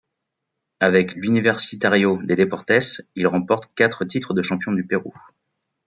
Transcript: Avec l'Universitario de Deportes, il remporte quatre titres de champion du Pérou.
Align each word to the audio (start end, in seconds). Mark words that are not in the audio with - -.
Avec 0.79 1.13
l'Universitario 1.13 2.19
de 2.23 2.33
Deportes, 2.33 3.03
il 3.13 3.27
remporte 3.27 3.71
quatre 3.75 4.03
titres 4.03 4.33
de 4.33 4.41
champion 4.41 4.71
du 4.71 4.83
Pérou. 4.83 5.13